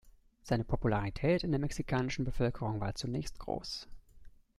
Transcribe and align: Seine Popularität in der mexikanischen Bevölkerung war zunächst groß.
Seine 0.41 0.63
Popularität 0.63 1.43
in 1.43 1.51
der 1.51 1.59
mexikanischen 1.59 2.25
Bevölkerung 2.25 2.79
war 2.79 2.95
zunächst 2.95 3.37
groß. 3.37 3.87